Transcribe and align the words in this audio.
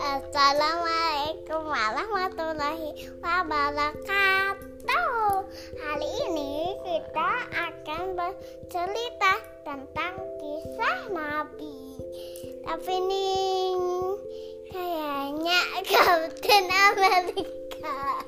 Assalamualaikum 0.00 1.60
warahmatullahi 1.68 2.96
wabarakatuh. 3.20 4.64
Hari 5.76 6.08
ini 6.24 6.72
kita 6.88 7.32
akan 7.52 8.16
bercerita 8.16 9.44
tentang 9.60 10.16
kisah 10.40 11.04
Nabi. 11.12 12.00
Tapi 12.64 12.92
ini 12.96 13.28
kayaknya 14.72 15.60
Captain 15.84 16.64
America. 16.72 18.24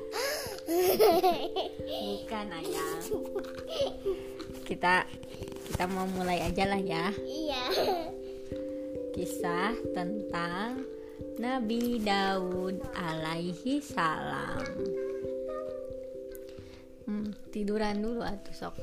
Bukan 1.89 2.47
ayang. 2.53 3.01
Kita 4.61 5.09
kita 5.73 5.89
mau 5.89 6.05
mulai 6.05 6.37
aja 6.45 6.69
lah 6.69 6.77
ya. 6.77 7.09
Iya. 7.17 7.65
Kisah 9.17 9.73
tentang 9.97 10.85
Nabi 11.37 12.01
Daud 12.01 12.81
alaihi 12.97 13.77
salam. 13.83 14.65
Hmm, 17.05 17.29
tiduran 17.53 18.01
dulu 18.01 18.25
atuh 18.25 18.55
sok. 18.55 18.75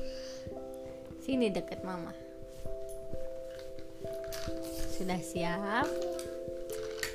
Sini 1.19 1.51
deket 1.51 1.83
mama. 1.83 2.15
Sudah 4.95 5.19
siap? 5.19 5.89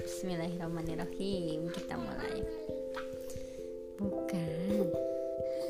Bismillahirrahmanirrahim. 0.05 1.71
Kita 1.71 1.95
mulai. 1.96 2.38
Bukan. 3.96 4.85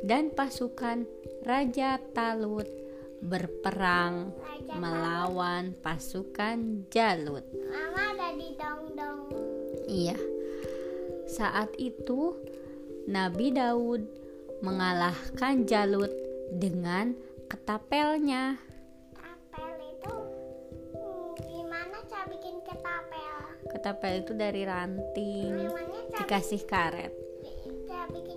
dan 0.06 0.30
pasukan 0.30 1.02
Raja 1.42 1.98
Talut 2.14 2.70
berperang 3.18 4.30
Raja 4.38 4.74
melawan 4.78 5.74
pasukan 5.82 6.86
Jalut. 6.92 7.42
Mama 7.66 8.14
ada 8.14 8.28
di 8.38 8.54
dong-dong. 8.54 9.26
Iya. 9.90 10.16
Saat 11.26 11.74
itu 11.82 12.38
Nabi 13.10 13.50
Daud 13.50 14.06
mengalahkan 14.62 15.66
Jalut 15.66 16.12
dengan 16.54 17.16
ketapelnya. 17.50 18.60
Apel 19.18 19.72
itu 19.98 20.14
hmm, 20.94 21.26
gimana 21.42 21.96
cara 22.06 22.24
bikin 22.30 22.60
ketapel? 22.64 23.34
Ketapel 23.72 24.12
itu 24.22 24.32
dari 24.36 24.62
ranting 24.68 25.68
cara, 25.68 26.16
dikasih 26.22 26.62
karet. 26.68 27.12
cara 27.88 28.04
bikinnya 28.08 28.24
gimana? 28.24 28.33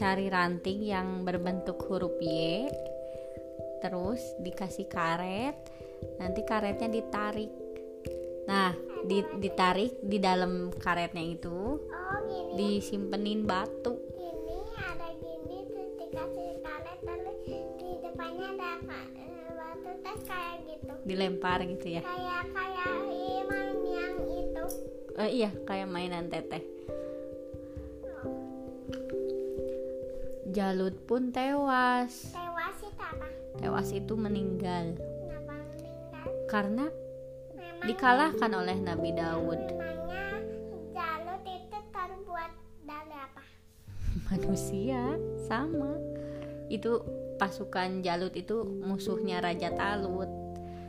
Cari 0.00 0.32
ranting 0.32 0.80
yang 0.80 1.08
berbentuk 1.22 1.76
huruf 1.84 2.16
Y. 2.18 2.64
Terus 3.78 4.16
dikasih 4.40 4.88
karet. 4.88 5.56
Nanti 6.16 6.40
karetnya 6.40 6.88
ditarik. 6.88 7.52
Nah, 8.48 8.72
di- 9.02 9.36
ditarik 9.36 10.00
di 10.00 10.16
dalam 10.16 10.72
karetnya 10.74 11.20
itu 11.22 11.52
Oh 11.78 12.16
gini, 12.24 12.80
disimpenin 12.80 13.44
batu. 13.44 13.92
gini 14.10 14.56
ada 14.74 15.08
gini 15.14 15.58
terus 15.68 15.90
dikasih 15.94 16.48
karet 16.58 16.98
terus 16.98 17.38
di 17.44 17.58
depannya 18.00 18.48
ada 18.50 18.72
ka- 18.80 19.12
batu 19.52 19.90
terus 20.00 20.22
kayak 20.24 20.56
gitu. 20.64 20.92
dilempar 21.04 21.58
gitu 21.62 21.86
ya 21.90 22.02
Kayak 22.02 22.44
kayak 22.50 22.88
iman 23.36 23.68
yang 23.86 24.16
itu. 24.26 24.64
Eh, 25.14 25.30
iya 25.36 25.50
kayak 25.62 25.86
mainan 25.86 26.26
teteh 26.26 26.64
Jalut 30.50 31.06
pun 31.06 31.30
tewas 31.30 32.34
Tewas 32.34 32.78
itu 32.80 32.98
apa? 32.98 33.26
tewas 33.56 33.88
itu 33.90 34.14
meninggal 34.14 34.96
Kenapa 34.96 35.54
meninggal? 35.54 36.24
karena 36.46 36.86
Memang 37.52 37.86
dikalahkan 37.86 38.50
oleh 38.52 38.76
Nabi 38.76 39.10
Daud 39.12 39.60
memangnya 39.70 40.26
Jalut 40.90 41.42
itu 41.44 41.78
terbuat 41.88 42.52
dari 42.82 43.14
apa? 43.14 43.42
manusia 44.28 45.02
sama 45.40 45.94
itu 46.66 46.98
pasukan 47.36 48.00
Jalut 48.00 48.34
itu 48.34 48.62
musuhnya 48.64 49.38
Raja 49.38 49.70
Talut 49.70 50.30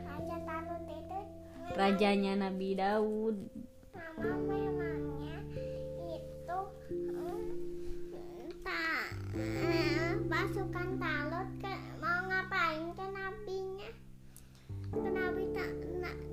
Raja 0.04 0.36
Talut 0.42 0.82
itu 0.86 1.18
rajanya 1.72 2.32
Nabi 2.40 2.74
Daud 2.74 3.36
Mama 4.12 4.36
memangnya 4.44 4.91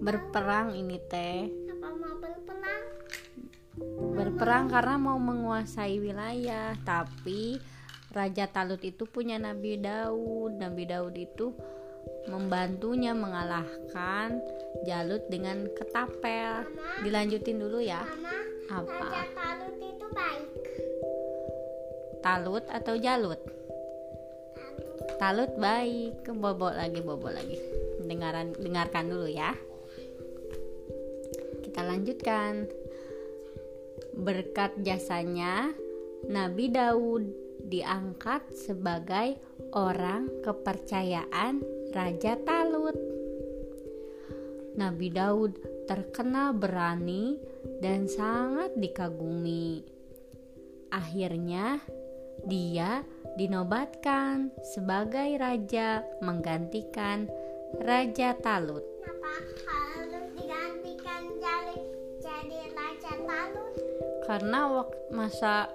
berperang 0.10 0.74
ini 0.74 0.98
teh. 1.06 1.46
Apa 1.70 1.88
mau 1.94 2.18
berperang? 2.18 2.84
berperang 4.18 4.66
karena 4.68 4.98
mau 4.98 5.22
menguasai 5.22 6.02
wilayah 6.02 6.74
tapi 6.82 7.62
Raja 8.10 8.50
Talut 8.50 8.82
itu 8.82 9.06
punya 9.06 9.38
Nabi 9.38 9.78
Daud. 9.78 10.58
Nabi 10.58 10.90
Daud 10.90 11.14
itu 11.14 11.54
membantunya 12.26 13.14
mengalahkan 13.14 14.42
Jalut 14.82 15.30
dengan 15.30 15.70
ketapel. 15.78 16.66
Dilanjutin 17.06 17.62
dulu 17.62 17.78
ya. 17.78 18.02
Mama 18.02 18.82
Apa? 18.82 19.06
Raja 19.14 19.24
Talut 19.38 19.78
itu 19.78 20.06
baik. 20.10 20.50
Talut 22.26 22.66
atau 22.66 22.96
Jalut? 22.98 23.42
Talut. 24.58 25.06
Talut 25.22 25.52
baik. 25.62 26.26
Bobo 26.34 26.74
lagi 26.74 27.00
bobo 27.06 27.30
lagi. 27.30 27.62
Dengaran 28.02 28.58
dengarkan 28.58 29.06
dulu 29.06 29.30
ya 29.30 29.54
kita 31.70 31.86
lanjutkan. 31.86 32.66
Berkat 34.18 34.82
jasanya 34.82 35.70
Nabi 36.26 36.74
Daud 36.74 37.30
diangkat 37.62 38.42
sebagai 38.58 39.38
orang 39.78 40.42
kepercayaan 40.42 41.62
Raja 41.94 42.42
Talut. 42.42 42.98
Nabi 44.82 45.14
Daud 45.14 45.86
terkenal 45.86 46.58
berani 46.58 47.38
dan 47.78 48.10
sangat 48.10 48.74
dikagumi. 48.74 49.86
Akhirnya 50.90 51.78
dia 52.50 53.06
dinobatkan 53.38 54.50
sebagai 54.74 55.38
raja 55.38 56.02
menggantikan 56.26 57.30
Raja 57.78 58.34
Talut. 58.42 58.89
Karena 64.30 64.70
waktu 64.70 65.10
masa 65.10 65.74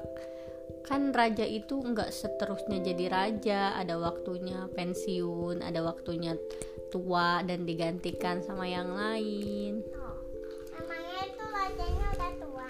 kan 0.86 1.10
raja 1.10 1.42
itu 1.42 1.82
nggak 1.82 2.14
seterusnya 2.14 2.86
jadi 2.86 3.10
raja, 3.10 3.74
ada 3.74 3.98
waktunya 3.98 4.70
pensiun, 4.70 5.58
ada 5.58 5.82
waktunya 5.82 6.38
tua 6.94 7.42
dan 7.42 7.66
digantikan 7.66 8.38
sama 8.46 8.70
yang 8.70 8.94
lain. 8.94 9.82
Oh, 9.98 10.22
emangnya 10.70 11.20
itu 11.26 11.42
rajanya 11.50 12.06
udah 12.14 12.32
tua. 12.38 12.68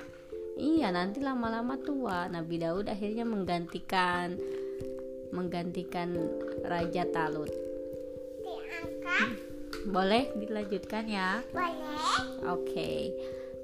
Iya, 0.57 0.89
nanti 0.89 1.21
lama-lama 1.21 1.77
tua. 1.77 2.33
Nabi 2.33 2.65
Daud 2.65 2.89
akhirnya 2.89 3.29
menggantikan 3.29 4.41
menggantikan 5.37 6.17
Raja 6.65 7.05
Talut. 7.13 7.53
Diangkat, 8.41 9.29
Boleh 9.85 10.33
dilanjutkan 10.33 11.05
ya? 11.11 11.45
boleh? 11.53 12.49
Oke. 12.49 13.13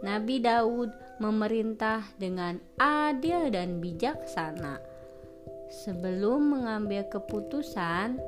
Nabi 0.05 0.43
Daud 0.45 0.93
memerintah 1.21 2.03
dengan 2.17 2.57
adil 2.81 3.53
dan 3.53 3.79
bijaksana. 3.79 4.81
Sebelum 5.71 6.57
mengambil 6.57 7.07
keputusan, 7.07 8.19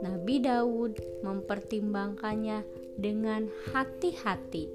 Nabi 0.00 0.40
Daud 0.40 1.02
mempertimbangkannya 1.20 2.64
dengan 2.96 3.50
hati-hati. 3.74 4.70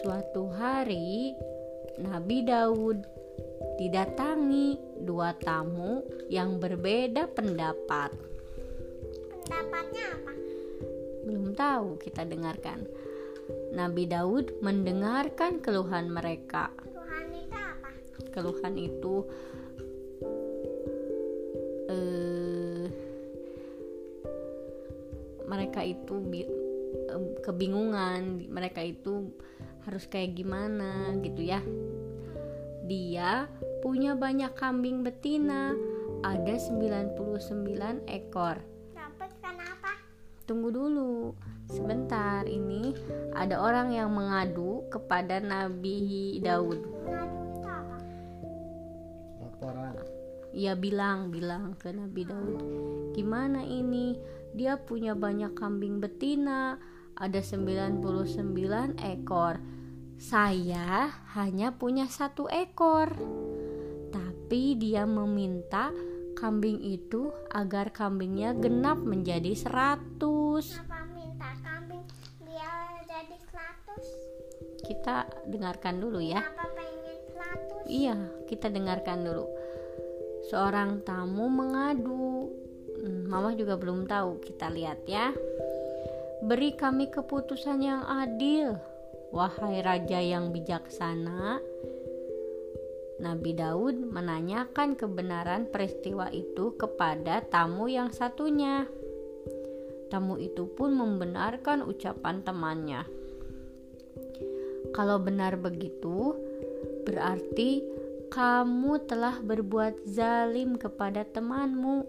Suatu 0.00 0.48
hari, 0.48 1.36
Nabi 2.00 2.42
Daud 2.42 3.04
didatangi 3.76 4.80
dua 5.04 5.36
tamu 5.36 6.00
yang 6.32 6.56
berbeda 6.56 7.28
pendapat. 7.30 8.10
Pendapatnya 9.44 10.04
apa? 10.16 10.32
Belum 11.28 11.52
tahu, 11.54 12.00
kita 12.00 12.24
dengarkan. 12.26 12.82
Nabi 13.72 14.04
Daud 14.04 14.60
mendengarkan 14.60 15.64
keluhan 15.64 16.12
mereka. 16.12 16.68
Tuhan 16.84 17.26
itu 17.32 17.56
apa? 17.56 17.88
Keluhan 18.32 18.74
itu 18.76 19.14
eh 21.88 22.86
mereka 25.52 25.84
itu 25.84 26.14
em, 27.12 27.24
kebingungan, 27.44 28.48
mereka 28.48 28.80
itu 28.80 29.32
harus 29.84 30.04
kayak 30.08 30.38
gimana 30.38 31.12
gitu 31.20 31.44
ya. 31.44 31.60
Dia 32.88 33.46
punya 33.84 34.16
banyak 34.16 34.54
kambing 34.56 35.04
betina, 35.04 35.76
ada 36.22 36.54
99 36.54 38.06
ekor. 38.08 38.56
Dapat 38.94 39.30
kenapa? 39.42 39.92
Tunggu 40.46 40.68
dulu. 40.70 41.34
Sebentar, 41.72 42.44
ini 42.44 42.92
ada 43.32 43.56
orang 43.64 43.96
yang 43.96 44.12
mengadu 44.12 44.84
kepada 44.92 45.40
Nabi 45.40 46.36
Daud. 46.44 46.84
Laporan 49.40 49.96
Ia 50.52 50.76
bilang, 50.76 51.32
bilang 51.32 51.72
ke 51.80 51.88
Nabi 51.96 52.28
Daud, 52.28 52.60
"Gimana 53.16 53.64
ini? 53.64 54.20
Dia 54.52 54.76
punya 54.76 55.16
banyak 55.16 55.56
kambing 55.56 55.96
betina, 55.96 56.76
ada 57.16 57.40
99 57.40 59.00
ekor. 59.00 59.56
Saya 60.20 61.08
hanya 61.32 61.72
punya 61.72 62.04
satu 62.04 62.52
ekor." 62.52 63.16
Tapi 64.12 64.76
dia 64.76 65.08
meminta 65.08 65.88
kambing 66.36 66.84
itu 66.84 67.32
agar 67.48 67.88
kambingnya 67.94 68.52
genap 68.52 69.00
menjadi 69.00 69.56
100. 69.56 70.76
Kenapa 70.76 71.00
minta 71.16 71.48
kambing 71.64 72.04
biar 72.44 73.00
jadi 73.08 73.36
100? 73.40 73.72
Kita 74.82 75.30
dengarkan 75.46 76.02
dulu 76.02 76.18
ya. 76.18 76.42
Kenapa 76.42 76.66
pengen 76.74 77.18
100? 77.86 77.88
Iya, 77.88 78.16
kita 78.50 78.66
dengarkan 78.68 79.18
dulu. 79.22 79.46
Seorang 80.50 81.06
tamu 81.06 81.46
mengadu. 81.46 82.50
Hmm, 82.98 83.30
Mama 83.30 83.54
juga 83.54 83.78
belum 83.78 84.10
tahu. 84.10 84.42
Kita 84.42 84.68
lihat 84.68 85.06
ya. 85.06 85.30
Beri 86.42 86.74
kami 86.74 87.06
keputusan 87.06 87.78
yang 87.86 88.02
adil, 88.02 88.74
wahai 89.30 89.78
raja 89.78 90.18
yang 90.18 90.50
bijaksana. 90.50 91.62
Nabi 93.22 93.54
Daud 93.54 93.94
menanyakan 94.10 94.98
kebenaran 94.98 95.70
peristiwa 95.70 96.26
itu 96.34 96.74
kepada 96.74 97.46
tamu 97.46 97.86
yang 97.86 98.10
satunya. 98.10 98.90
Tamu 100.10 100.42
itu 100.42 100.66
pun 100.66 100.98
membenarkan 100.98 101.86
ucapan 101.86 102.42
temannya. 102.42 103.06
Kalau 104.92 105.16
benar 105.20 105.56
begitu, 105.56 106.36
berarti 107.08 107.80
kamu 108.32 109.04
telah 109.08 109.40
berbuat 109.40 110.08
zalim 110.08 110.80
kepada 110.80 111.24
temanmu, 111.24 112.04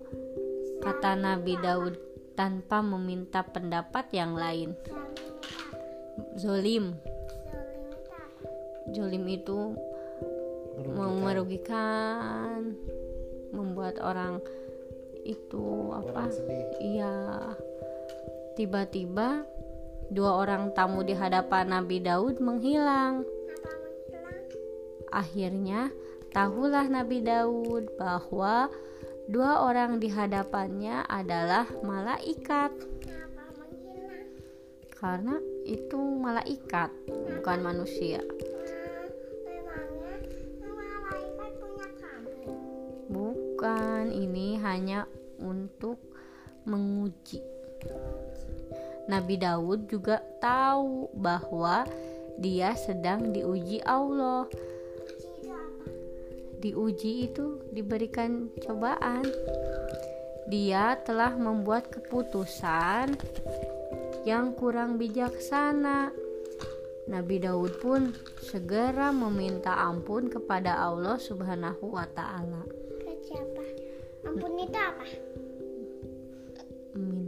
kata 0.80 1.16
Nabi 1.20 1.60
Daud 1.60 1.96
tanpa 2.36 2.80
meminta 2.84 3.44
pendapat 3.44 4.12
yang 4.16 4.36
lain. 4.36 4.76
Zolim, 6.40 6.94
Zalim 6.94 7.24
itu 7.72 7.90
apa? 7.94 8.20
zolim 8.94 9.26
itu 9.28 9.60
merugikan, 11.24 12.74
membuat 13.54 14.02
orang 14.02 14.44
itu 15.24 15.94
apa? 15.96 16.28
sedih 16.30 16.68
Iya. 16.84 17.16
Tiba-tiba 18.54 19.46
dua 20.12 20.42
orang 20.44 20.76
tamu 20.76 21.06
di 21.06 21.16
hadapan 21.16 21.72
Nabi 21.72 22.04
Daud 22.04 22.42
menghilang. 22.44 23.24
Akhirnya, 25.14 25.94
tahulah 26.34 26.90
Nabi 26.90 27.22
Daud 27.22 27.94
bahwa 27.96 28.68
dua 29.30 29.64
orang 29.64 30.02
di 30.02 30.10
hadapannya 30.10 31.06
adalah 31.06 31.70
malaikat. 31.86 32.74
Karena 34.98 35.36
itu 35.68 36.00
malaikat, 36.00 36.90
bukan 37.38 37.60
manusia. 37.62 38.24
Bukan, 43.14 44.10
ini 44.10 44.58
hanya 44.58 45.06
untuk 45.38 46.00
menguji. 46.64 47.44
Nabi 49.08 49.36
Daud 49.36 49.92
juga 49.92 50.24
tahu 50.40 51.12
bahwa 51.12 51.84
dia 52.40 52.74
sedang 52.74 53.36
diuji 53.36 53.84
Allah. 53.84 54.48
Diuji 56.64 57.28
itu 57.28 57.60
diberikan 57.76 58.48
cobaan. 58.64 59.28
Dia 60.48 60.96
telah 61.04 61.36
membuat 61.36 61.92
keputusan 61.92 63.20
yang 64.24 64.56
kurang 64.56 64.96
bijaksana. 64.96 66.16
Nabi 67.04 67.44
Daud 67.44 67.84
pun 67.84 68.16
segera 68.40 69.12
meminta 69.12 69.76
ampun 69.76 70.32
kepada 70.32 70.80
Allah 70.80 71.20
Subhanahu 71.20 72.00
wa 72.00 72.08
taala. 72.08 72.64
Ampun 74.24 74.56
itu 74.56 74.80
apa? 74.80 75.04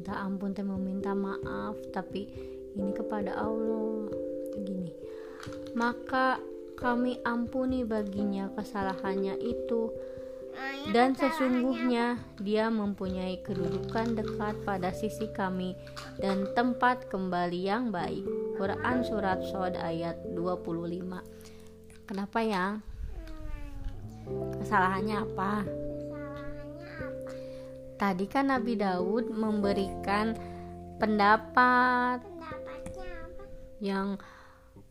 Meminta 0.06 0.22
ampun 0.22 0.54
teh 0.54 0.62
meminta 0.62 1.12
maaf, 1.18 1.82
tapi 1.90 2.30
ini 2.78 2.94
kepada 2.94 3.42
Allah. 3.42 4.06
Gini. 4.54 4.94
Maka 5.74 6.38
kami 6.78 7.18
ampuni 7.26 7.82
baginya 7.82 8.54
kesalahannya 8.54 9.34
itu 9.42 9.90
dan 10.94 11.18
sesungguhnya 11.18 12.22
dia 12.38 12.70
mempunyai 12.70 13.42
kedudukan 13.42 14.14
dekat 14.14 14.62
pada 14.62 14.94
sisi 14.94 15.26
kami 15.34 15.74
dan 16.22 16.54
tempat 16.54 17.10
kembali 17.10 17.66
yang 17.66 17.90
baik. 17.90 18.30
Quran 18.62 19.02
surat 19.02 19.42
Sod 19.50 19.74
ayat 19.74 20.22
25. 20.38 22.06
Kenapa 22.06 22.40
ya? 22.46 22.78
Kesalahannya 24.62 25.18
apa? 25.26 25.66
Tadi 27.96 28.26
kan 28.28 28.52
Nabi 28.52 28.76
Daud 28.76 29.32
memberikan 29.32 30.36
pendapat 31.00 32.24
yang 33.84 34.20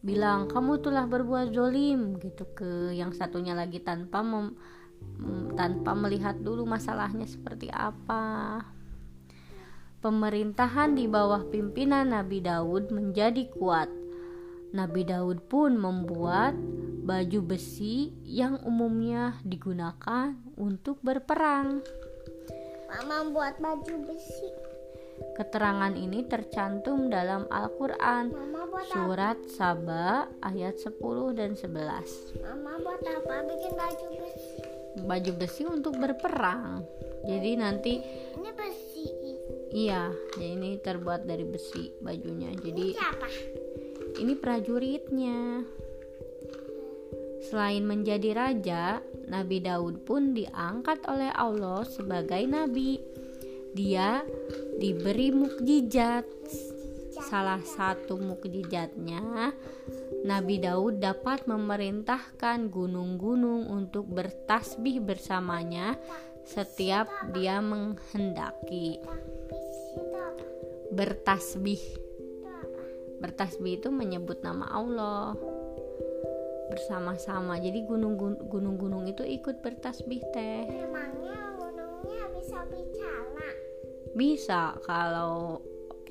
bilang 0.05 0.49
kamu 0.53 0.85
telah 0.85 1.09
berbuat 1.09 1.57
zolim 1.57 2.21
gitu 2.21 2.45
ke 2.53 2.93
yang 2.93 3.17
satunya 3.17 3.57
lagi 3.57 3.81
tanpa 3.81 4.21
mem- 4.21 4.57
tanpa 5.57 5.97
melihat 5.97 6.37
dulu 6.41 6.69
masalahnya 6.69 7.25
seperti 7.25 7.73
apa. 7.73 8.61
Pemerintahan 10.05 10.93
di 10.93 11.09
bawah 11.09 11.49
pimpinan 11.49 12.13
Nabi 12.13 12.45
Daud 12.45 12.93
menjadi 12.93 13.49
kuat. 13.57 13.89
Nabi 14.77 15.07
Daud 15.09 15.49
pun 15.49 15.81
membuat 15.81 16.53
baju 17.05 17.41
besi 17.41 18.13
yang 18.29 18.61
umumnya 18.65 19.41
digunakan 19.41 20.37
untuk 20.61 21.01
berperang. 21.01 21.81
Mama 22.95 23.27
buat 23.35 23.55
baju 23.59 23.95
besi. 24.07 24.49
Keterangan 25.35 25.95
ini 25.99 26.27
tercantum 26.27 27.11
dalam 27.11 27.51
Al-Quran 27.51 28.31
buat 28.31 28.71
apa? 28.71 28.79
Surat 28.87 29.39
Saba 29.51 30.31
ayat 30.43 30.79
10 30.79 30.95
dan 31.35 31.55
11 31.59 32.39
Mama 32.43 32.79
buat 32.83 33.03
apa? 33.03 33.43
Bikin 33.47 33.73
baju 33.75 34.07
besi. 34.19 34.59
Baju 35.07 35.33
besi 35.35 35.63
untuk 35.67 35.99
berperang 35.99 36.87
Jadi 37.27 37.51
nanti 37.59 37.99
Ini 38.39 38.51
besi. 38.55 39.07
Iya 39.75 40.15
ya 40.39 40.47
ini 40.47 40.79
terbuat 40.79 41.27
dari 41.27 41.43
besi 41.43 41.91
bajunya 41.99 42.55
Ini 42.55 42.63
Jadi 42.63 42.87
siapa? 42.95 43.27
ini 44.23 44.35
prajuritnya 44.39 45.39
Selain 47.43 47.83
menjadi 47.83 48.31
raja 48.35 49.03
Nabi 49.29 49.65
Daud 49.65 50.05
pun 50.05 50.37
diangkat 50.37 51.05
oleh 51.09 51.33
Allah 51.33 51.85
sebagai 51.89 52.45
nabi 52.45 53.01
Dia 53.75 54.23
diberi 54.79 55.33
mukjizat 55.35 56.29
Salah 57.15 57.63
satu 57.63 58.19
mukjizatnya, 58.19 59.55
Nabi 60.27 60.59
Daud 60.59 60.99
dapat 60.99 61.47
memerintahkan 61.47 62.75
gunung-gunung 62.75 63.71
untuk 63.71 64.11
bertasbih 64.11 64.99
bersamanya 64.99 65.95
setiap 66.43 67.07
dia 67.31 67.63
menghendaki. 67.63 68.99
Bertasbih. 70.91 71.81
Bertasbih 73.23 73.79
itu 73.79 73.89
menyebut 73.95 74.43
nama 74.43 74.69
Allah 74.75 75.39
bersama-sama. 76.69 77.61
Jadi 77.61 77.85
gunung-gun- 77.85 78.49
gunung-gunung 78.49 79.05
itu 79.09 79.25
ikut 79.25 79.61
bertasbih 79.61 80.23
teh. 80.33 80.65
Memangnya 80.69 81.55
gunungnya 81.59 82.25
bisa 82.33 82.65
bicara? 82.69 83.49
Bisa 84.15 84.79
kalau 84.87 85.61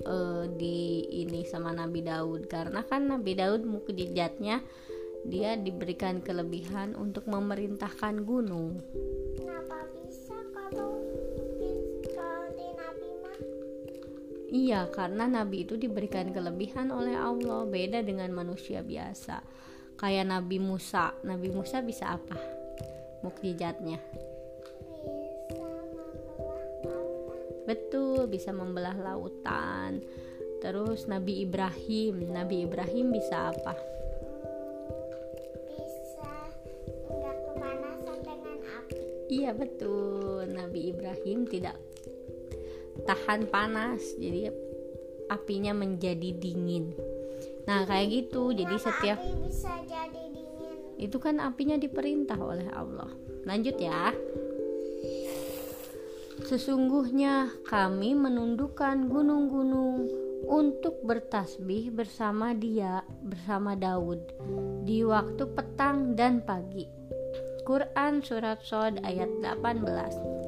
eh, 0.04 0.46
di 0.58 1.08
ini 1.26 1.46
sama 1.46 1.72
Nabi 1.72 2.04
Daud 2.04 2.50
karena 2.50 2.82
kan 2.84 3.08
Nabi 3.08 3.38
Daud 3.38 3.64
mukjizatnya 3.64 4.62
dia 5.24 5.56
diberikan 5.56 6.20
kelebihan 6.20 7.00
untuk 7.00 7.32
memerintahkan 7.32 8.28
gunung. 8.28 8.84
Kenapa 9.40 9.88
bisa 9.96 10.36
kalau 10.52 11.00
kalau 12.12 12.46
di 12.60 12.68
Nabi 12.76 13.10
mah? 13.24 13.40
Iya, 14.54 14.82
karena 14.92 15.26
nabi 15.26 15.66
itu 15.66 15.80
diberikan 15.80 16.30
kelebihan 16.30 16.92
oleh 16.92 17.16
Allah, 17.16 17.64
beda 17.66 18.04
dengan 18.04 18.30
manusia 18.36 18.84
biasa. 18.84 19.42
Kayak 19.98 20.26
Nabi 20.30 20.58
Musa. 20.60 21.14
Nabi 21.24 21.50
Musa 21.54 21.80
bisa 21.84 22.16
apa? 22.18 22.38
mukjizatnya. 23.24 24.04
Bisa 24.04 25.56
membelah 25.64 26.68
lautan 26.84 27.64
betul 27.64 28.28
bisa 28.28 28.52
membelah 28.52 28.98
lautan. 29.00 30.04
Terus 30.60 31.08
Nabi 31.08 31.44
Ibrahim. 31.44 32.32
Nabi 32.32 32.68
Ibrahim 32.68 33.16
bisa 33.16 33.52
apa? 33.52 33.76
Bisa 35.72 36.28
nggak 37.08 37.38
kepanasan 37.48 38.18
dengan 38.24 38.58
api. 38.60 39.00
Iya 39.32 39.52
betul. 39.56 40.48
Nabi 40.52 40.92
Ibrahim 40.92 41.48
tidak 41.48 41.80
tahan 43.08 43.48
panas. 43.48 44.04
Jadi 44.20 44.52
apinya 45.32 45.72
menjadi 45.72 46.36
dingin 46.36 46.92
nah 47.64 47.88
kayak 47.88 48.08
gitu. 48.12 48.52
Jadi 48.52 48.76
setiap 48.76 49.20
api 49.20 49.34
bisa 49.48 49.74
jadi 49.88 50.24
dingin? 50.32 50.78
Itu 51.00 51.18
kan 51.20 51.40
apinya 51.40 51.80
diperintah 51.80 52.40
oleh 52.40 52.68
Allah. 52.72 53.12
Lanjut 53.44 53.78
ya. 53.80 54.12
Sesungguhnya 56.44 57.54
kami 57.70 58.18
menundukkan 58.18 59.08
gunung-gunung 59.08 60.10
untuk 60.44 61.00
bertasbih 61.06 61.94
bersama 61.96 62.52
dia, 62.52 63.06
bersama 63.24 63.80
Daud 63.80 64.20
di 64.84 65.06
waktu 65.08 65.48
petang 65.56 66.20
dan 66.20 66.44
pagi. 66.44 66.84
Quran 67.64 68.20
Surat 68.20 68.60
Sod 68.60 69.00
ayat 69.08 69.32
18 69.40 70.44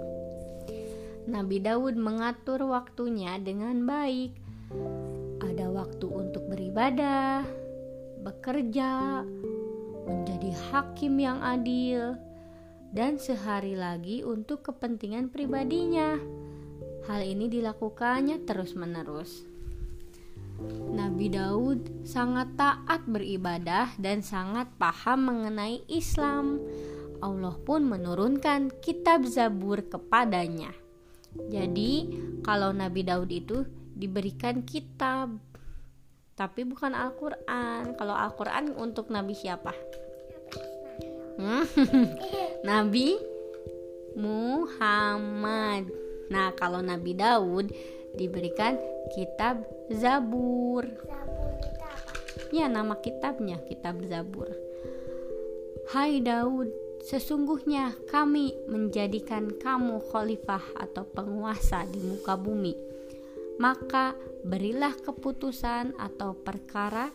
Nabi 1.32 1.58
Daud 1.64 1.96
mengatur 1.96 2.68
waktunya 2.68 3.40
dengan 3.40 3.88
baik. 3.88 4.36
Ada 5.42 5.72
waktu 5.72 6.06
untuk 6.12 6.25
beribadah, 6.76 7.48
bekerja, 8.20 9.24
menjadi 10.12 10.52
hakim 10.68 11.24
yang 11.24 11.40
adil, 11.40 12.20
dan 12.92 13.16
sehari 13.16 13.80
lagi 13.80 14.28
untuk 14.28 14.68
kepentingan 14.68 15.32
pribadinya. 15.32 16.20
Hal 17.08 17.24
ini 17.24 17.48
dilakukannya 17.48 18.44
terus-menerus. 18.44 19.48
Nabi 20.92 21.32
Daud 21.32 22.04
sangat 22.04 22.60
taat 22.60 23.08
beribadah 23.08 23.96
dan 23.96 24.20
sangat 24.20 24.68
paham 24.76 25.32
mengenai 25.32 25.80
Islam. 25.88 26.60
Allah 27.24 27.56
pun 27.56 27.88
menurunkan 27.88 28.84
kitab 28.84 29.24
Zabur 29.24 29.80
kepadanya. 29.80 30.76
Jadi, 31.48 32.20
kalau 32.44 32.76
Nabi 32.76 33.08
Daud 33.08 33.32
itu 33.32 33.64
diberikan 33.96 34.68
kitab, 34.68 35.55
tapi 36.36 36.68
bukan 36.68 36.92
Al-Qur'an. 36.92 37.96
Kalau 37.96 38.12
Al-Qur'an 38.12 38.76
untuk 38.76 39.08
nabi 39.08 39.32
siapa? 39.32 39.72
Hmm, 41.40 41.68
Nabi 42.70 43.16
Muhammad. 44.16 45.88
Nah, 46.32 46.52
kalau 46.56 46.80
Nabi 46.80 47.16
Daud 47.16 47.72
diberikan 48.16 48.80
kitab 49.16 49.64
Zabur. 49.92 50.88
Ya, 52.56 52.72
nama 52.72 53.00
kitabnya 53.04 53.60
kitab 53.68 54.00
Zabur. 54.08 54.48
Hai 55.92 56.24
Daud, 56.24 56.72
sesungguhnya 57.04 57.96
kami 58.08 58.56
menjadikan 58.72 59.52
kamu 59.60 60.00
khalifah 60.08 60.64
atau 60.80 61.04
penguasa 61.04 61.84
di 61.84 62.00
muka 62.00 62.40
bumi. 62.40 62.95
Maka 63.56 64.14
berilah 64.46 64.94
keputusan 64.94 65.98
atau 65.98 66.38
perkara 66.38 67.10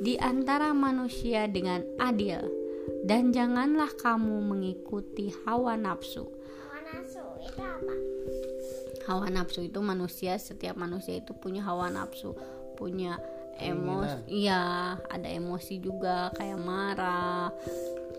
di 0.00 0.16
antara 0.16 0.72
manusia 0.72 1.44
dengan 1.44 1.84
adil 2.00 2.60
dan 3.04 3.32
janganlah 3.32 3.92
kamu 3.96 4.40
mengikuti 4.44 5.32
hawa 5.44 5.76
nafsu. 5.76 6.24
Hawa 6.24 6.78
nafsu 6.88 7.22
itu 7.44 7.60
apa? 7.60 7.94
Hawa 9.08 9.26
nafsu 9.28 9.60
itu 9.66 9.78
manusia, 9.80 10.36
setiap 10.36 10.76
manusia 10.76 11.18
itu 11.20 11.32
punya 11.36 11.64
hawa 11.64 11.90
nafsu, 11.90 12.36
punya 12.76 13.18
emosi. 13.60 14.24
Iya, 14.28 14.96
ada 15.08 15.28
emosi 15.28 15.80
juga 15.80 16.32
kayak 16.36 16.60
marah, 16.60 17.52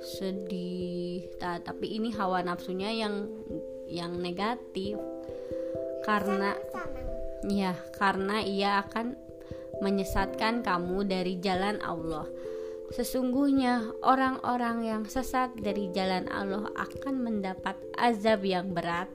sedih. 0.01 1.29
Ta- 1.37 1.61
tapi 1.61 1.97
ini 1.97 2.13
hawa 2.13 2.41
nafsunya 2.45 2.89
yang 2.93 3.29
yang 3.89 4.17
negatif. 4.17 4.97
Karena 6.01 6.57
Senang. 6.57 7.20
Ya, 7.49 7.73
karena 7.97 8.45
ia 8.45 8.85
akan 8.85 9.17
menyesatkan 9.81 10.61
kamu 10.61 11.09
dari 11.09 11.41
jalan 11.41 11.81
Allah. 11.81 12.29
Sesungguhnya 12.91 13.87
orang-orang 14.03 14.83
yang 14.83 15.03
sesat 15.07 15.55
dari 15.55 15.89
jalan 15.95 16.27
Allah 16.27 16.67
akan 16.75 17.23
mendapat 17.23 17.79
azab 17.95 18.43
yang 18.43 18.75
berat 18.75 19.07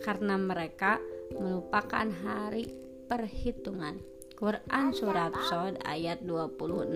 karena 0.00 0.38
mereka 0.38 1.02
melupakan 1.34 2.06
hari 2.22 2.70
perhitungan. 3.10 3.98
Quran 4.36 4.92
surat 4.92 5.32
Sod 5.48 5.80
ayat 5.82 6.22
26. 6.22 6.92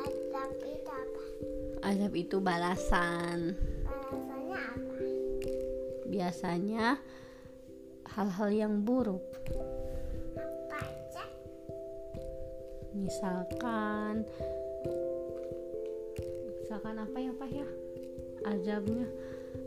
Adab 0.00 0.50
itu 0.66 0.90
apa? 0.90 1.24
Azab 1.84 2.12
itu 2.16 2.36
balasan. 2.40 3.54
Balasannya 3.86 4.58
apa? 4.58 4.94
Biasanya 6.10 6.86
hal-hal 8.20 8.52
yang 8.52 8.84
buruk. 8.84 9.24
Misalkan 12.92 14.28
misalkan 16.60 17.00
apa 17.00 17.16
ya 17.16 17.32
pak 17.32 17.48
ya? 17.48 17.68
Azabnya. 18.44 19.08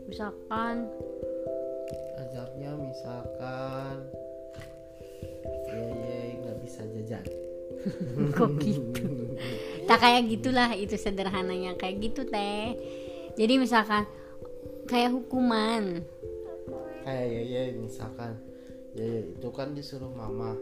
Misalkan. 0.06 0.86
Azabnya 2.14 2.70
misalkan 2.78 4.06
Yeye 5.66 6.38
nggak 6.38 6.56
bisa 6.62 6.86
jajan. 6.94 7.26
Kok 8.38 8.50
gitu? 8.62 9.34
Tak 9.90 9.98
kayak 9.98 10.30
gitulah 10.30 10.70
itu 10.78 10.94
sederhananya. 10.94 11.74
Kayak 11.74 12.06
gitu 12.06 12.22
teh. 12.22 12.78
Jadi 13.34 13.58
misalkan 13.58 14.06
kayak 14.86 15.10
hukuman 15.10 16.06
kayak 17.04 17.28
Yeye 17.28 17.62
misalkan. 17.76 18.34
Yeye 18.96 19.36
itu 19.36 19.48
kan 19.52 19.76
disuruh 19.76 20.10
mama. 20.10 20.56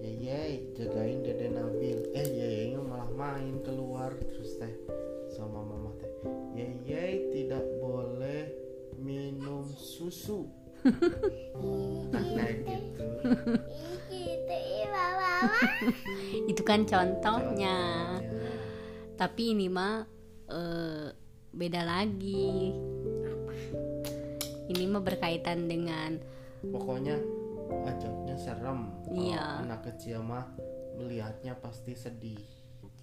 Yeye 0.00 0.72
jagain 0.72 1.20
dede 1.20 1.52
Nabil. 1.52 2.00
Eh 2.16 2.28
Yeye 2.28 2.76
malah 2.80 3.08
main 3.12 3.60
keluar 3.60 4.16
terus 4.16 4.56
teh 4.56 4.72
sama 5.30 5.60
mama 5.60 5.92
teh. 6.00 6.12
Yeye 6.56 7.28
tidak 7.30 7.64
boleh 7.78 8.48
minum 8.96 9.68
susu. 9.76 10.48
Nah, 12.12 12.20
kayak 12.20 12.60
gitu. 12.68 13.06
Itu 16.50 16.62
kan 16.62 16.84
contohnya. 16.84 17.78
Contohnya. 18.20 18.34
tapi 19.14 19.54
ini 19.54 19.70
mah 19.70 20.04
eh, 20.50 21.08
beda 21.54 21.82
lagi 21.86 22.74
ini 24.68 24.84
mah 24.88 25.02
berkaitan 25.04 25.68
dengan 25.68 26.16
pokoknya 26.64 27.16
azabnya 27.84 28.36
serem. 28.36 28.88
Kalau 29.04 29.16
Iya. 29.16 29.44
anak 29.64 29.80
kecil 29.92 30.24
mah 30.24 30.48
melihatnya 30.96 31.58
pasti 31.58 31.92
sedih. 31.92 32.40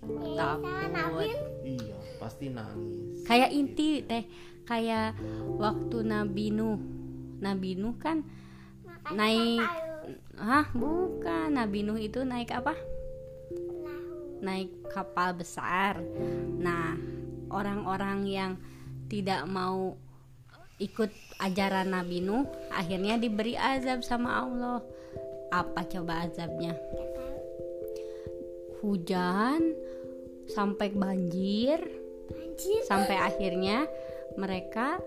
Takut 0.02 1.30
iya 1.62 1.98
pasti 2.18 2.50
nangis. 2.50 3.22
Kayak 3.30 3.54
inti 3.54 4.02
teh 4.02 4.26
kayak 4.66 5.14
waktu 5.62 6.02
Nabi 6.02 6.50
Nuh. 6.50 6.82
Nabi 7.42 7.78
Nuh 7.78 7.98
kan 8.02 8.26
Makan 8.82 9.14
naik 9.18 9.66
hah? 10.42 10.66
Bukan. 10.74 11.54
Nabi 11.54 11.86
Nuh 11.86 12.02
itu 12.02 12.26
naik 12.26 12.50
apa? 12.50 12.74
Naik 14.42 14.90
kapal 14.90 15.38
besar. 15.38 16.02
Nah 16.58 16.98
orang-orang 17.54 18.26
yang 18.26 18.52
tidak 19.06 19.46
mau 19.46 19.94
ikut 20.82 21.14
ajaran 21.38 21.94
Nabi 21.94 22.26
Nuh 22.26 22.50
akhirnya 22.74 23.22
diberi 23.22 23.54
azab 23.54 24.02
sama 24.02 24.42
Allah. 24.42 24.82
Apa 25.54 25.86
coba 25.86 26.26
azabnya? 26.26 26.74
Hujan 28.82 29.78
sampai 30.50 30.90
banjir. 30.92 31.80
Anjir. 32.32 32.82
sampai 32.88 33.20
akhirnya 33.20 33.86
mereka 34.40 34.98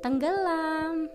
tenggelam. 0.00 1.12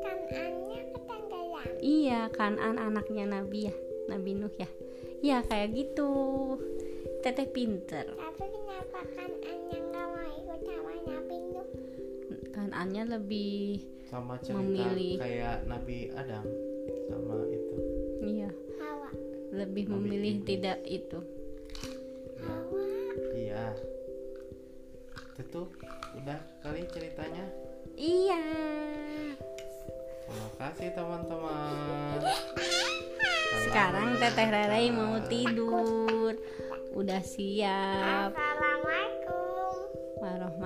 Kan 0.00 0.18
annya 0.32 0.80
ketenggelam. 0.90 1.68
iya 1.84 2.32
kanan 2.32 2.80
anaknya 2.80 3.28
Nabi 3.28 3.68
ya 3.68 3.76
Nabi 4.08 4.30
Nuh 4.34 4.54
ya. 4.56 4.68
Ya 5.20 5.38
kayak 5.44 5.76
gitu. 5.76 6.12
Teteh 7.20 7.48
pinter. 7.52 8.06
Tapi 8.16 8.44
kenapa 8.48 9.00
kan 9.12 9.30
annya 9.44 9.78
nggak 9.82 10.06
mau 10.08 10.30
ikut 10.40 10.60
sama 10.64 10.92
Nabi 11.04 11.36
Nuh? 11.52 11.68
Kanannya 12.76 13.08
lebih 13.08 13.80
sama 14.04 14.36
cerita 14.36 14.60
Memilih. 14.60 15.16
kayak 15.16 15.64
Nabi 15.64 16.12
Adam 16.12 16.44
sama 17.08 17.34
itu 17.48 17.74
iya 18.20 18.50
Hawa. 18.76 19.08
lebih 19.50 19.84
Nabi 19.88 19.96
memilih 19.96 20.32
Ibrahim. 20.36 20.44
tidak 20.44 20.78
itu 20.84 21.18
Hawa. 22.36 22.80
iya 23.32 23.64
itu 25.32 25.42
tuh 25.48 25.66
udah 26.14 26.36
kali 26.60 26.84
ceritanya 26.86 27.48
Iya. 27.96 28.44
Terima 30.20 30.48
kasih 30.60 30.92
teman-teman. 30.92 32.20
Sekarang 33.64 34.20
Teteh 34.20 34.48
Rere 34.52 34.92
mau 34.92 35.16
tidur. 35.24 36.36
Udah 36.92 37.24
siap. 37.24 38.36